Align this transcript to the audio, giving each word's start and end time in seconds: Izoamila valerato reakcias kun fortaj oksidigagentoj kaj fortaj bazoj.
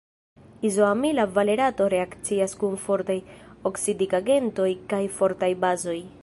Izoamila 0.67 1.25
valerato 1.35 1.87
reakcias 1.93 2.57
kun 2.63 2.73
fortaj 2.87 3.19
oksidigagentoj 3.73 4.69
kaj 4.95 5.03
fortaj 5.21 5.53
bazoj. 5.67 5.99